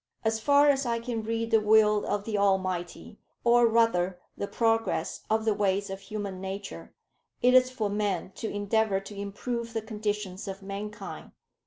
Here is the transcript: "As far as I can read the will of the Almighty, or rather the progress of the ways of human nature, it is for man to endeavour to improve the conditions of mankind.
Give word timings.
"As 0.25 0.39
far 0.39 0.67
as 0.67 0.83
I 0.83 0.97
can 0.99 1.21
read 1.21 1.51
the 1.51 1.59
will 1.59 2.07
of 2.07 2.23
the 2.23 2.35
Almighty, 2.35 3.19
or 3.43 3.67
rather 3.67 4.19
the 4.35 4.47
progress 4.47 5.21
of 5.29 5.45
the 5.45 5.53
ways 5.53 5.91
of 5.91 5.99
human 5.99 6.41
nature, 6.41 6.95
it 7.43 7.53
is 7.53 7.69
for 7.69 7.87
man 7.87 8.31
to 8.37 8.49
endeavour 8.49 8.99
to 8.99 9.15
improve 9.15 9.73
the 9.73 9.81
conditions 9.83 10.47
of 10.47 10.63
mankind. 10.63 11.33